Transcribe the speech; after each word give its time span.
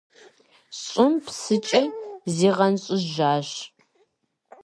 ЩӀым 0.81 1.13
псыкӀэ 1.23 1.81
зигъэнщӀыжащ. 2.35 3.49